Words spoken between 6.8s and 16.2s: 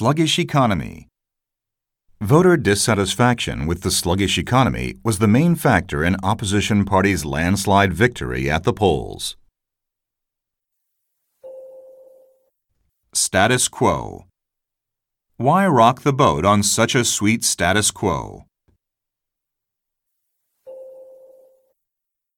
parties' landslide victory at the polls. Status quo. Why rock the